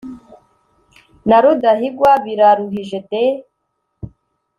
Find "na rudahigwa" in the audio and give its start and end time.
1.27-2.11